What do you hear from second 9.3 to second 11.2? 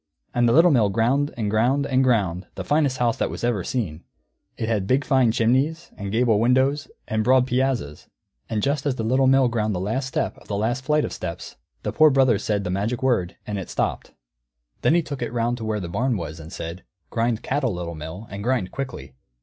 ground the last step of the last flight of